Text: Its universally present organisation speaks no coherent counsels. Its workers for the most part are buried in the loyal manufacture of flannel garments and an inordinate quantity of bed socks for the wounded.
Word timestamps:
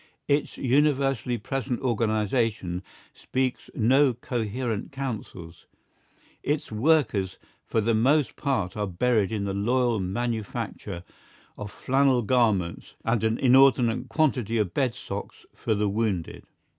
Its 0.27 0.57
universally 0.57 1.37
present 1.37 1.79
organisation 1.81 2.81
speaks 3.13 3.69
no 3.75 4.15
coherent 4.15 4.91
counsels. 4.91 5.67
Its 6.41 6.71
workers 6.71 7.37
for 7.67 7.81
the 7.81 7.93
most 7.93 8.35
part 8.35 8.75
are 8.75 8.87
buried 8.87 9.31
in 9.31 9.43
the 9.43 9.53
loyal 9.53 9.99
manufacture 9.99 11.03
of 11.55 11.69
flannel 11.71 12.23
garments 12.23 12.95
and 13.05 13.23
an 13.23 13.37
inordinate 13.37 14.09
quantity 14.09 14.57
of 14.57 14.73
bed 14.73 14.95
socks 14.95 15.45
for 15.53 15.75
the 15.75 15.87
wounded. 15.87 16.45